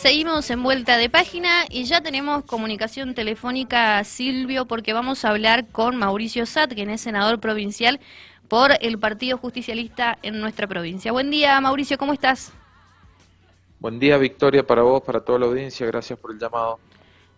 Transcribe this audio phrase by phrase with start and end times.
[0.00, 5.68] Seguimos en vuelta de página y ya tenemos comunicación telefónica Silvio porque vamos a hablar
[5.68, 8.00] con Mauricio Sat, quien es senador provincial
[8.48, 11.12] por el Partido Justicialista en nuestra provincia.
[11.12, 12.54] Buen día, Mauricio, ¿cómo estás?
[13.80, 15.86] Buen día, Victoria, para vos, para toda la audiencia.
[15.86, 16.78] Gracias por el llamado.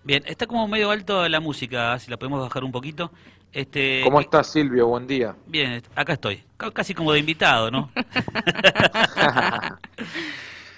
[0.05, 3.11] Bien, está como medio alto la música, si la podemos bajar un poquito.
[3.53, 4.87] Este, ¿Cómo estás, Silvio?
[4.87, 5.35] Buen día.
[5.47, 6.45] Bien, acá estoy.
[6.73, 7.91] Casi como de invitado, ¿no?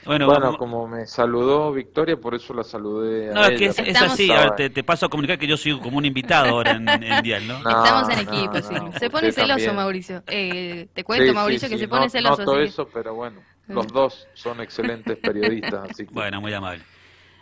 [0.07, 3.33] bueno, como me saludó Victoria, por eso la saludé.
[3.33, 4.31] No, es que es, así.
[4.57, 7.57] te, paso a comunicar que yo soy como un invitado ahora en, en Dial, ¿no?
[7.59, 8.75] Estamos en equipo, sí.
[8.99, 10.23] Se pone celoso, Mauricio.
[10.27, 12.39] Eh, te cuento, Mauricio, que se pone celoso.
[12.39, 13.41] No todo eso, pero bueno.
[13.67, 16.83] Los dos son excelentes periodistas, así Bueno, muy amable.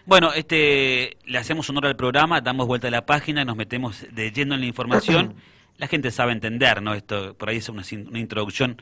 [0.04, 4.32] Bueno, este, le hacemos honor al programa, damos vuelta a la página, nos metemos de
[4.32, 5.34] lleno en la información.
[5.78, 6.94] La gente sabe entender, ¿no?
[6.94, 7.82] Esto por ahí es una,
[8.14, 8.80] introducción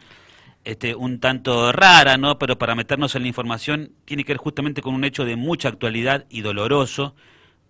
[0.65, 2.39] este, un tanto rara, ¿no?
[2.39, 5.69] Pero para meternos en la información tiene que ver justamente con un hecho de mucha
[5.69, 7.15] actualidad y doloroso,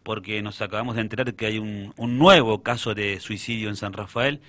[0.02, 4.40] porque nos acabamos de enterar que hay un, nuevo caso de suicidio en San Rafael,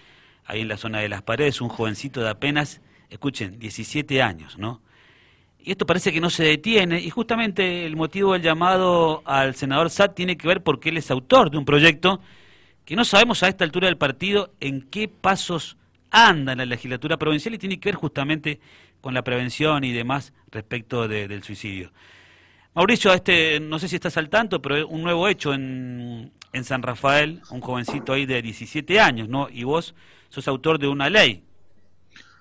[0.45, 4.81] ahí en la zona de las paredes, un jovencito de apenas, escuchen, 17 años, ¿no?
[5.59, 9.91] Y esto parece que no se detiene, y justamente el motivo del llamado al senador
[9.91, 12.19] Satt tiene que ver porque él es autor de un proyecto
[12.85, 15.77] que no sabemos a esta altura del partido en qué pasos
[16.11, 18.59] anda en la legislatura provincial y tiene que ver justamente
[18.99, 21.91] con la prevención y demás respecto del suicidio.
[22.73, 26.81] Mauricio, este, no sé si estás al tanto, pero un nuevo hecho en, en San
[26.83, 29.49] Rafael, un jovencito ahí de 17 años, ¿no?
[29.49, 29.95] Y vos
[30.29, 31.43] sos autor de una ley.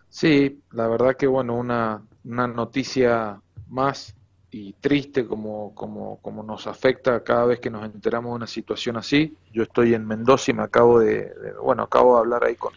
[0.09, 4.15] Sí, la verdad que bueno, una, una noticia más
[4.53, 8.97] y triste como, como, como nos afecta cada vez que nos enteramos de una situación
[8.97, 9.37] así.
[9.53, 11.33] Yo estoy en Mendoza y me acabo de,
[11.63, 12.73] bueno, acabo de hablar ahí con,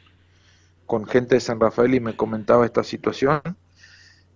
[0.93, 3.41] con gente de San Rafael y me comentaba esta situación.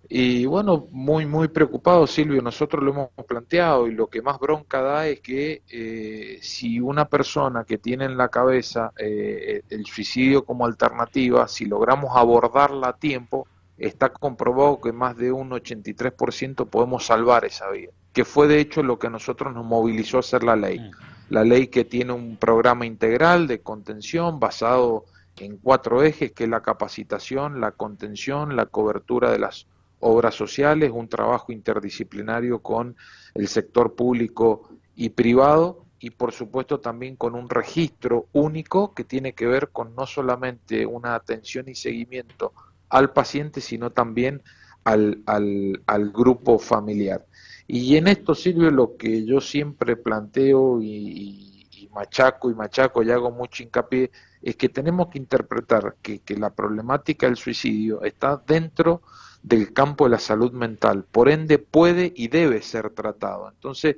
[0.08, 4.82] Y bueno, muy, muy preocupado, Silvio, nosotros lo hemos planteado y lo que más bronca
[4.82, 10.44] da es que eh, si una persona que tiene en la cabeza eh, el suicidio
[10.44, 17.06] como alternativa, si logramos abordarla a tiempo, está comprobado que más de un 83% podemos
[17.06, 20.42] salvar esa vida, que fue de hecho lo que a nosotros nos movilizó a hacer
[20.42, 20.80] la ley.
[20.80, 20.90] Mm.
[21.30, 25.04] La ley que tiene un programa integral de contención basado
[25.44, 29.66] en cuatro ejes, que es la capacitación, la contención, la cobertura de las
[30.00, 32.96] obras sociales, un trabajo interdisciplinario con
[33.34, 39.32] el sector público y privado y por supuesto también con un registro único que tiene
[39.32, 42.52] que ver con no solamente una atención y seguimiento
[42.88, 44.42] al paciente, sino también
[44.84, 47.26] al, al, al grupo familiar.
[47.66, 53.10] Y en esto, Silvio, lo que yo siempre planteo y, y, machaco y machaco y
[53.10, 54.10] hago mucho hincapié
[54.42, 59.02] es que tenemos que interpretar que, que, la problemática del suicidio está dentro
[59.42, 63.48] del campo de la salud mental, por ende puede y debe ser tratado.
[63.48, 63.96] Entonces,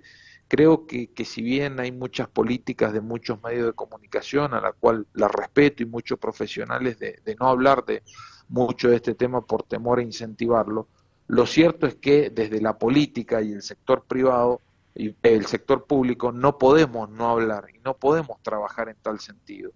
[0.50, 5.06] creo que, si bien hay muchas políticas de muchos medios de comunicación, a la cual
[5.15, 8.03] la respeto y muchos profesionales de, de no hablar de
[8.49, 10.89] mucho de este tema por temor a incentivarlo.
[11.29, 14.61] Lo cierto es que desde la política y el sector privado
[14.93, 19.71] y el sector público no podemos no hablar y no podemos trabajar en tal sentido.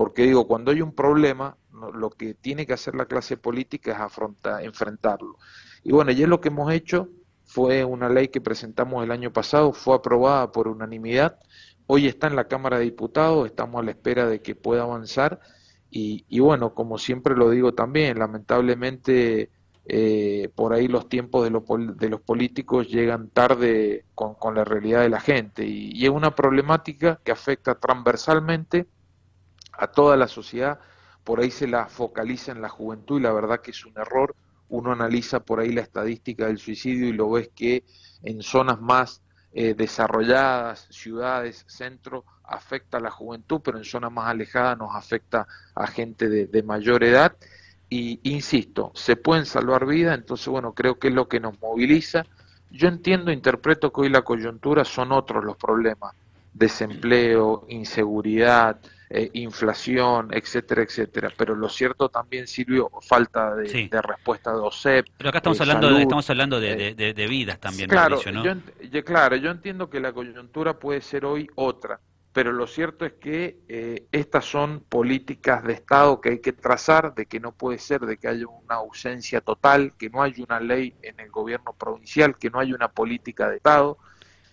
[0.00, 1.58] Porque digo, cuando hay un problema,
[1.92, 5.36] lo que tiene que hacer la clase política es afrontar, enfrentarlo.
[5.84, 7.10] Y bueno, y es lo que hemos hecho,
[7.44, 11.38] fue una ley que presentamos el año pasado, fue aprobada por unanimidad,
[11.86, 15.38] hoy está en la Cámara de Diputados, estamos a la espera de que pueda avanzar
[15.90, 19.50] y, bueno, como siempre lo digo también, lamentablemente
[19.84, 21.50] eh, por ahí los tiempos de,
[21.96, 26.34] de, los políticos llegan tarde con, con la realidad de la gente y, es una
[26.34, 28.86] problemática que afecta transversalmente
[29.80, 30.78] a toda la sociedad,
[31.24, 34.36] por ahí se la focaliza en la juventud y la verdad que es un error,
[34.68, 37.84] uno analiza por ahí la estadística del suicidio y lo ves que
[38.22, 44.28] en zonas más eh, desarrolladas, ciudades, centro, afecta a la juventud, pero en zonas más
[44.28, 47.34] alejadas nos afecta a gente de, mayor edad.
[47.88, 52.26] Y insisto, se pueden salvar vidas, entonces bueno, creo que es lo que nos moviliza.
[52.70, 56.14] Yo entiendo, interpreto que hoy la coyuntura son otros los problemas,
[56.54, 58.78] desempleo, inseguridad,
[59.12, 61.32] eh, inflación, etcétera, etcétera.
[61.36, 65.06] Pero lo cierto también, Silvio, falta de, respuesta de OSEP.
[65.18, 69.50] Pero acá estamos hablando, de, estamos hablando de, de vidas también, claro, yo, claro, yo
[69.50, 71.98] entiendo que la coyuntura puede ser hoy otra,
[72.32, 77.12] pero lo cierto es que eh, estas son políticas de Estado que hay que trazar,
[77.12, 80.60] de que no puede ser de que haya una ausencia total, que no hay una
[80.60, 83.98] ley en el gobierno provincial, que no hay una política de Estado.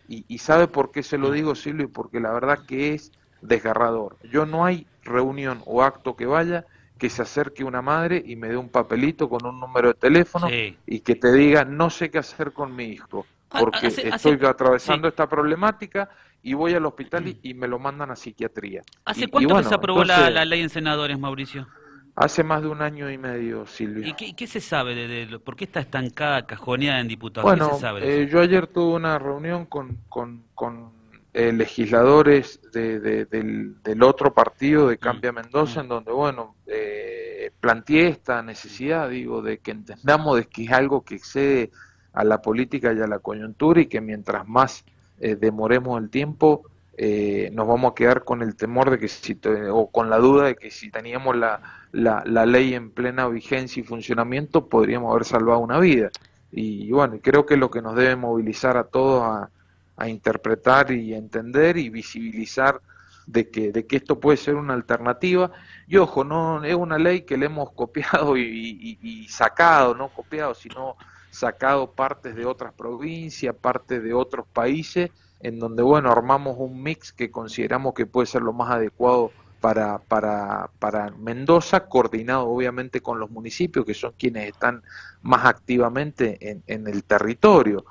[0.08, 3.12] Y, y sabe por qué se lo digo, Silvio, porque la verdad que es
[3.42, 4.18] desgarrador.
[4.32, 6.66] Yo no hay reunión o acto que vaya
[6.98, 10.48] que se acerque una madre y me dé un papelito con un número de teléfono
[10.50, 15.28] y que te diga no sé qué hacer con mi hijo porque estoy atravesando esta
[15.28, 16.10] problemática
[16.44, 18.82] y voy al hospital y, me lo mandan a psiquiatría.
[19.06, 21.68] ¿Hace cuánto que se aprobó la, ley en senadores, Mauricio?
[22.16, 24.08] Hace más de un año y medio, Silvio.
[24.08, 27.48] ¿Y qué, se sabe de, por qué está estancada, cajoneada en diputados?
[27.48, 30.97] Bueno, eh, yo ayer tuve una reunión con, con, con
[31.38, 35.00] eh, legisladores de, del, otro partido de mm.
[35.00, 35.84] Cambia Mendoza, mm.
[35.84, 41.04] en donde, bueno, eh, planteé esta necesidad, digo, de que entendamos de que es algo
[41.04, 41.70] que excede
[42.14, 44.84] a la política y a la coyuntura y que mientras más
[45.20, 46.64] eh, demoremos el tiempo,
[46.98, 49.40] eh, nos vamos a quedar con el temor de que si,
[49.72, 51.62] o con la duda de que si teníamos la,
[51.92, 56.10] la, ley en plena vigencia y funcionamiento, podríamos haber salvado una vida.
[56.52, 59.52] Y bueno, creo que lo que nos debe movilizar a todos a,
[59.98, 62.82] a interpretar y entender y visibilizar
[63.26, 65.52] de que, de que esto puede ser una alternativa.
[65.88, 70.56] Y ojo, no es una ley que le hemos copiado y, y sacado, no copiado,
[70.56, 70.96] sino
[71.30, 77.12] sacado partes de otras provincias, partes de otros países, en donde, bueno, armamos un mix
[77.12, 83.20] que consideramos que puede ser lo más adecuado para, para, para Mendoza, coordinado obviamente con
[83.20, 84.84] los municipios, que son quienes están
[85.22, 87.86] más activamente en, en el territorio.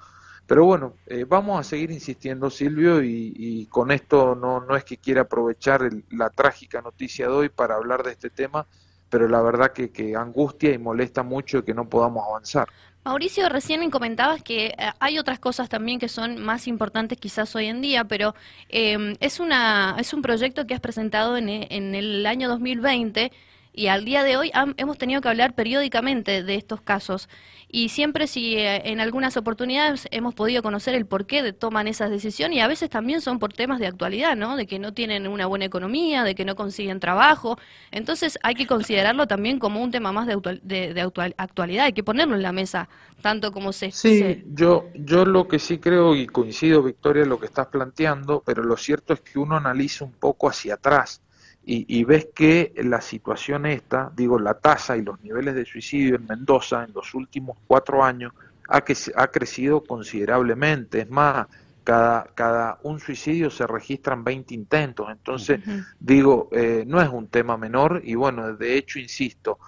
[0.47, 4.97] Pero bueno, eh, vamos a seguir insistiendo, Silvio, y, con esto no, no es que
[4.97, 8.67] quiera aprovechar la trágica noticia de hoy para hablar de este tema,
[9.11, 12.69] pero la verdad que, que angustia y molesta mucho que no podamos avanzar.
[13.05, 17.67] Mauricio, recién comentabas que eh, hay otras cosas también que son más importantes quizás hoy
[17.67, 18.35] en día, pero
[18.69, 23.31] em, es, una, es un proyecto que has presentado en, en el año 2020
[23.77, 27.29] y al día de hoy hemos tenido que hablar periódicamente de estos casos
[27.69, 32.09] y siempre si eh, en algunas oportunidades hemos podido conocer el porqué de toman esas
[32.11, 34.57] decisiones y a veces también son por temas de actualidad, ¿no?
[34.57, 37.59] De que no tienen una buena economía, de que no consiguen trabajo.
[37.91, 42.35] Entonces hay que considerarlo también como un tema más de, de, actualidad, hay que ponerlo
[42.35, 42.89] en la mesa
[43.21, 43.91] tanto como se...
[43.91, 48.63] Sí, yo, yo lo que sí creo y coincido, Victoria, lo que estás planteando, pero
[48.63, 51.21] lo cierto es que uno analiza un poco hacia atrás
[51.69, 56.25] y, ves que la situación esta, digo, la tasa y los niveles de suicidio en
[56.25, 58.33] Mendoza en los últimos cuatro años
[58.69, 61.01] ha, que, ha crecido considerablemente.
[61.01, 61.49] Es más,
[61.83, 65.09] cada, cada un suicidio se registran 20 intentos.
[65.11, 65.61] Entonces,
[65.99, 69.59] digo, eh, no es un tema menor y bueno, de hecho, insisto,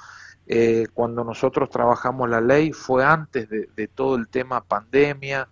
[0.46, 5.48] eh, cuando nosotros trabajamos la ley fue antes de, de todo el tema pandemia,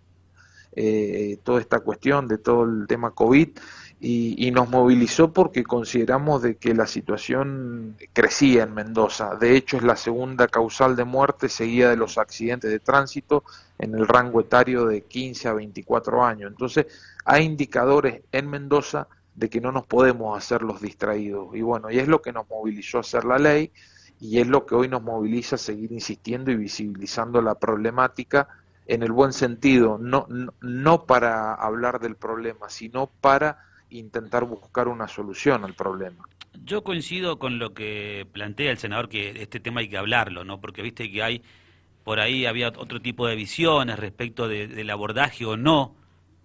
[0.79, 3.49] eh, toda esta cuestión de todo el tema COVID
[3.99, 9.37] y, nos movilizó porque consideramos de que la situación crecía en Mendoza.
[9.37, 13.43] De hecho, es la segunda causal de muerte seguida de los accidentes de tránsito
[13.79, 16.51] en el rango etario de 15 a 24 años.
[16.51, 16.87] Entonces,
[17.25, 21.55] hay indicadores en Mendoza de que no nos podemos hacer los distraídos.
[21.55, 23.73] Y bueno, y es lo que nos movilizó a hacer la ley
[24.21, 28.49] y es lo que hoy nos moviliza a seguir insistiendo y visibilizando la problemática
[28.87, 30.29] en el buen sentido, no,
[30.61, 33.59] no para hablar del problema, sino para
[33.91, 36.25] intentar buscar una solución al problema.
[36.65, 40.61] Yo coincido con lo que plantea el senador, que este tema hay que hablarlo, ¿no?
[40.61, 41.43] Porque viste que hay,
[42.03, 45.95] por ahí había otro tipo de visiones respecto del abordaje o no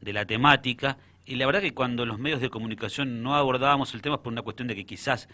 [0.02, 4.02] de la temática, y la verdad que cuando los medios de comunicación no abordábamos el
[4.02, 5.30] tema es por una cuestión de que quizás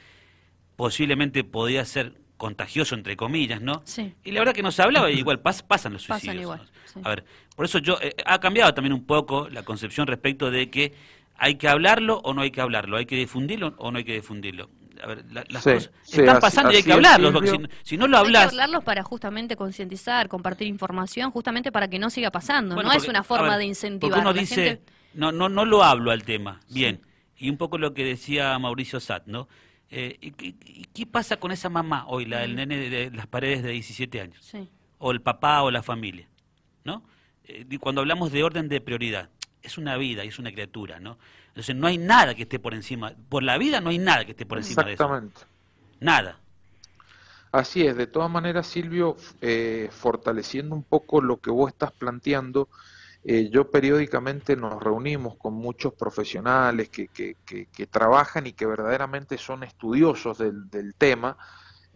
[0.75, 3.81] posiblemente podía ser contagioso, entre comillas, ¿no?
[3.83, 4.13] Sí.
[4.24, 6.45] Y la verdad que no se hablaba, y igual pasan los suicidios.
[6.45, 7.25] Pasan igual, A ver,
[7.56, 10.93] por eso yo, eh, ha cambiado también un poco la concepción respecto de que
[11.38, 12.98] ¿Hay que hablarlo o no hay que hablarlo?
[12.98, 14.70] ¿Hay que difundirlo o no hay que difundirlo?
[15.01, 18.44] A ver, las cosas están pasando y hay que hablarlos, porque si, no lo hablas...
[18.44, 22.91] Hay que hablarlos para justamente concientizar, compartir información, justamente para que no siga pasando, no
[22.91, 24.12] es una forma de incentivar.
[24.12, 24.82] Porque uno dice,
[25.13, 27.01] no, no, no lo hablo al tema, bien,
[27.38, 29.48] y un poco lo que decía Mauricio Satt, ¿no?
[29.89, 30.32] Eh, y,
[30.86, 34.44] ¿Qué pasa con esa mamá hoy, la del nene de, las paredes de 17 años?
[34.44, 34.67] Sí.
[34.98, 36.27] O el papá o la familia,
[36.84, 37.03] ¿no?
[37.46, 39.29] Eh, cuando hablamos de orden de prioridad,
[39.61, 41.17] es una vida y es una criatura, ¿no?
[41.47, 44.31] Entonces no hay nada que esté por encima, por la vida no hay nada que
[44.31, 45.03] esté por encima de eso.
[45.03, 45.41] Exactamente.
[45.99, 46.37] Nada.
[47.51, 52.67] Así es, de todas maneras, Silvio, eh, fortaleciendo un poco lo que vos estás planteando,
[53.23, 59.37] eh, yo periódicamente nos reunimos con muchos profesionales que, que, que, trabajan y que verdaderamente
[59.37, 61.37] son estudiosos del, del tema,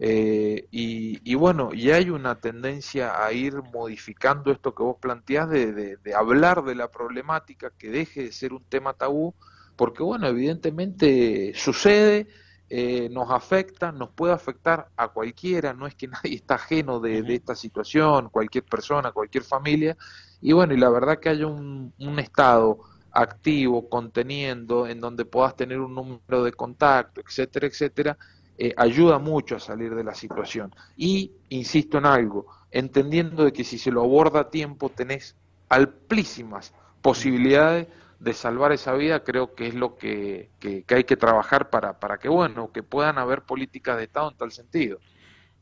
[0.04, 6.00] eh, y, bueno, y hay una tendencia a ir modificando esto que vos planteás de,
[6.18, 9.36] hablar de la problemática, que deje de ser un tema tabú,
[9.76, 12.28] porque bueno, evidentemente sucede,
[12.68, 17.20] eh, nos afecta, nos puede afectar a cualquiera, no es que nadie está ajeno de,
[17.36, 19.96] esta situación, cualquier persona, cualquier familia,
[20.42, 22.80] y bueno, y la verdad que haya un, un Estado
[23.12, 28.18] activo, conteniendo, en donde puedas tener un número de contacto, etcétera, etcétera,
[28.58, 30.74] eh, ayuda mucho a salir de la situación.
[30.96, 35.36] Y, insisto en algo, entendiendo de que si se lo aborda a tiempo tenés
[35.70, 37.88] altísimas posibilidades
[38.20, 40.50] de salvar esa vida, creo que es lo que,
[40.88, 44.52] hay que trabajar para, para que, bueno, que puedan haber políticas de Estado en tal
[44.52, 45.00] sentido.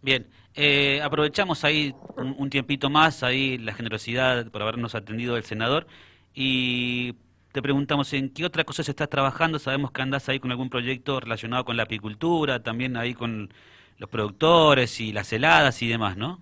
[0.01, 5.87] Bien, eh, aprovechamos ahí un, tiempito más, ahí la generosidad por habernos atendido el senador
[6.33, 7.15] y
[7.51, 10.69] te preguntamos en qué otra cosa se está trabajando, sabemos que andas ahí con algún
[10.69, 13.51] proyecto relacionado con la apicultura, también ahí con
[13.97, 16.41] los productores y las heladas y demás, ¿no?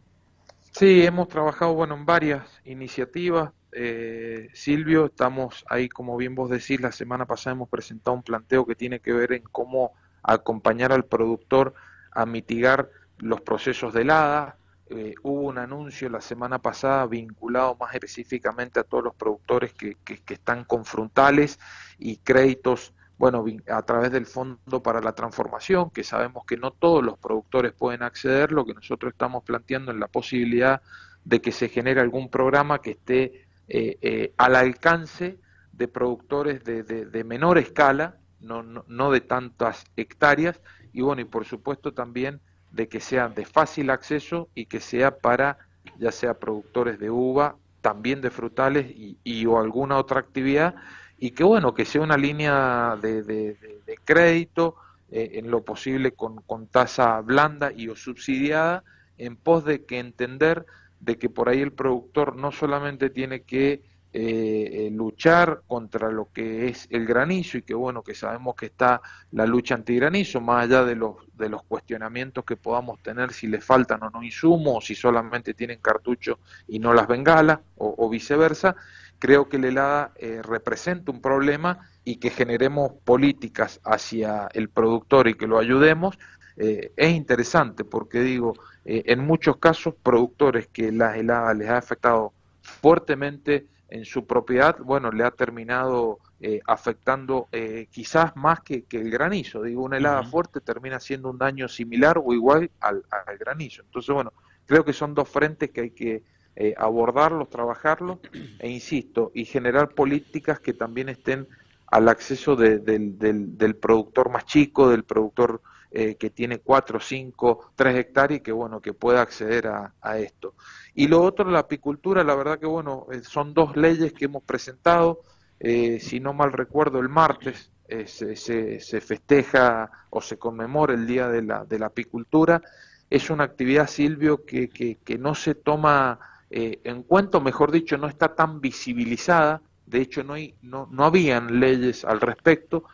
[0.71, 3.51] Sí, hemos trabajado bueno en varias iniciativas.
[3.71, 8.65] Eh, Silvio, estamos ahí, como bien vos decís, la semana pasada hemos presentado un planteo
[8.65, 11.73] que tiene que ver en cómo acompañar al productor
[12.11, 14.57] a mitigar los procesos de helada.
[14.89, 19.95] Eh, hubo un anuncio la semana pasada vinculado más específicamente a todos los productores que,
[19.95, 21.59] que, están con frontales
[21.97, 27.03] y créditos, bueno, a través del Fondo para la Transformación, que sabemos que no todos
[27.03, 30.81] los productores pueden acceder, lo que nosotros estamos planteando es la posibilidad
[31.25, 35.37] de que se genere algún programa que esté eh, eh, al alcance
[35.73, 40.61] de productores de, de, menor escala, no, no, no de tantas hectáreas,
[40.93, 42.39] y bueno, y por supuesto también
[42.71, 45.57] de que sea de fácil acceso y que sea para
[45.97, 50.75] ya sea productores de uva, también de frutales y, o alguna otra actividad
[51.17, 54.75] y que bueno, que sea una línea de, de, crédito
[55.09, 58.83] eh, en lo posible con, con tasa blanda y o subsidiada
[59.17, 60.65] en pos de que entender
[60.99, 63.81] de que por ahí el productor no solamente tiene que
[64.19, 68.65] eh, eh, luchar contra lo que es el granizo y que bueno que sabemos que
[68.65, 68.99] está
[69.33, 73.63] la lucha antigranizo más allá de los de los cuestionamientos que podamos tener si les
[73.63, 78.75] faltan o no insumos o si solamente tienen cartucho y no las bengalas o, viceversa
[79.19, 85.27] creo que la helada eh, representa un problema y que generemos políticas hacia el productor
[85.27, 86.17] y que lo ayudemos.
[86.55, 93.67] Es interesante porque digo en muchos casos productores que la helada les ha afectado fuertemente
[93.89, 99.63] en su propiedad, bueno, le ha terminado eh, afectando eh, quizás más que, el granizo.
[99.63, 103.03] Digo, una helada fuerte termina siendo un daño similar o igual al,
[103.39, 103.83] granizo.
[103.83, 104.33] Entonces, bueno,
[104.65, 106.23] creo que son dos frentes que hay que
[106.55, 108.19] eh, abordarlos, trabajarlos,
[108.59, 111.47] e insisto, y generar políticas que también estén
[111.87, 112.83] al acceso del,
[113.17, 118.81] del, productor más chico, del productor que tiene cuatro, cinco, tres hectáreas y que bueno,
[118.81, 120.53] que pueda acceder a, a esto.
[120.97, 124.41] Y lo otro, la apicultura, la verdad que bueno, eh, son dos leyes que hemos
[124.41, 125.21] presentado,
[125.59, 131.05] eh, si no mal recuerdo, el martes eh, se, se, festeja o se conmemora el
[131.05, 132.63] Día de la, de la Apicultura.
[133.11, 138.33] Es una actividad, Silvio, que, que, no se toma en cuenta, mejor dicho, no está
[138.33, 142.85] tan visibilizada, de hecho no, hay, no, no habían leyes al respecto,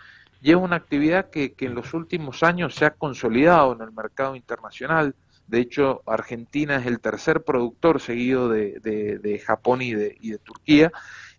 [0.43, 3.91] y es una actividad que, que en los últimos años se ha consolidado en el
[3.91, 5.15] mercado internacional,
[5.47, 10.37] de hecho, Argentina es el tercer productor seguido de, de, Japón y de, y de,
[10.37, 10.91] Turquía.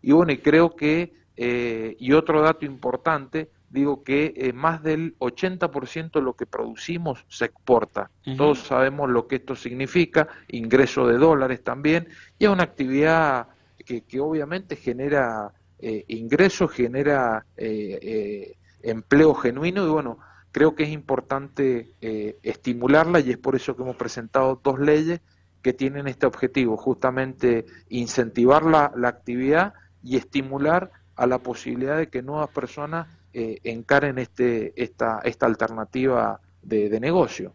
[0.02, 5.18] Y bueno, y creo que, eh, y otro dato importante, digo que eh, más del
[5.18, 8.10] 80% de lo que producimos se exporta.
[8.36, 12.08] Todos sabemos lo que esto significa, ingreso de dólares también,
[12.38, 13.48] y es una actividad
[13.84, 20.18] que, que obviamente genera eh, ingresos, genera eh, empleo genuino y bueno,
[20.52, 25.20] creo que es importante eh, estimularla y es por eso que hemos presentado dos leyes
[25.62, 32.22] que tienen este objetivo, justamente incentivar la, actividad y estimular a la posibilidad de que
[32.22, 37.54] nuevas personas eh, encaren este, esta, esta alternativa de, de, negocio.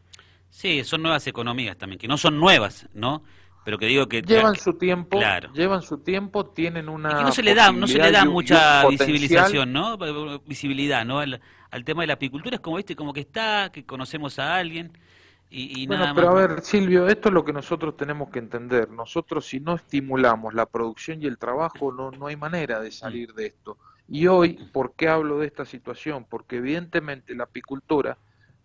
[0.49, 3.23] Sí, son nuevas economías también, que no son nuevas, ¿no?
[3.63, 5.19] Pero que digo que llevan su tiempo
[5.53, 8.25] llevan su tiempo tienen una y que no se le da no se le da
[8.25, 9.97] mucha visibilización no
[10.45, 11.39] visibilidad no al,
[11.85, 14.91] tema de la apicultura es como viste como que está que conocemos a alguien
[15.51, 18.91] y, y bueno, pero a ver Silvio esto es lo que nosotros tenemos que entender.
[18.91, 23.33] Nosotros si no estimulamos la producción y el trabajo no no hay manera de salir
[23.33, 23.77] de esto.
[24.07, 28.17] Y hoy por qué hablo de esta situación porque evidentemente la apicultura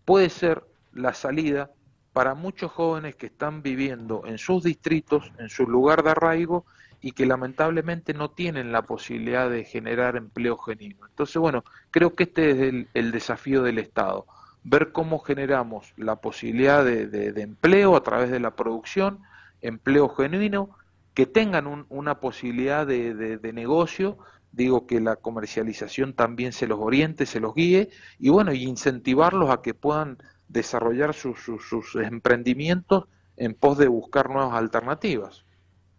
[0.04, 1.70] puede ser la salida
[2.14, 6.64] para muchos jóvenes que están viviendo en sus distritos, en su lugar de arraigo
[7.00, 11.06] y que lamentablemente no tienen la posibilidad de generar empleo genuino.
[11.08, 14.26] Entonces, bueno, creo que este es el, desafío del Estado,
[14.62, 19.18] ver cómo generamos la posibilidad de, empleo a través de la producción,
[19.60, 20.70] empleo genuino,
[21.14, 24.18] que tengan una posibilidad de, de negocio
[24.52, 27.90] digo que la comercialización también se los oriente, se los guíe
[28.20, 30.18] y bueno, y incentivarlos a que puedan
[30.48, 33.04] desarrollar sus, sus, emprendimientos
[33.36, 35.44] en pos de buscar nuevas alternativas.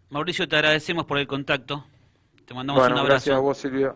[0.09, 1.85] Mauricio, te agradecemos por el contacto.
[2.45, 3.05] Te mandamos un abrazo.
[3.05, 3.95] Gracias a vos, Silvia,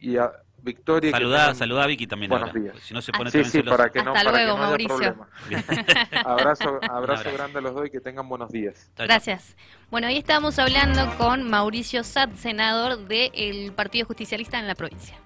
[0.00, 0.30] y a,
[0.62, 1.10] victoria.
[1.10, 2.30] Saludá, saludá a Vicky también.
[2.30, 2.76] Buenos días.
[2.80, 4.68] Si no se pone sí, sí, para que Hasta no, para luego, que no haya
[4.68, 4.96] Mauricio.
[4.96, 5.28] problema.
[6.24, 8.90] abrazo, abrazo grande a los dos y que tengan buenos días.
[8.96, 9.56] Gracias.
[9.90, 15.16] Bueno, hoy estamos hablando con Mauricio Sat, senador del Partido Justicialista en la provincia.